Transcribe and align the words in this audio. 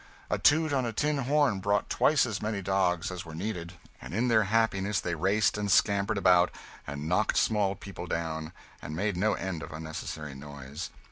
A 0.31 0.39
toot 0.39 0.73
on 0.73 0.83
a 0.83 0.91
tin 0.93 1.19
horn 1.19 1.59
brought 1.59 1.87
twice 1.87 2.25
as 2.25 2.41
many 2.41 2.59
dogs 2.63 3.11
as 3.11 3.23
were 3.23 3.35
needed, 3.35 3.73
and 4.01 4.15
in 4.15 4.29
their 4.29 4.45
happiness 4.45 4.99
they 4.99 5.13
raced 5.13 5.59
and 5.59 5.71
scampered 5.71 6.17
about, 6.17 6.49
and 6.87 7.07
knocked 7.07 7.37
small 7.37 7.75
people 7.75 8.07
down, 8.07 8.51
and 8.81 8.95
made 8.95 9.15
no 9.15 9.35
end 9.35 9.61
of 9.61 9.71
unnecessary 9.71 10.33
noise. 10.33 10.89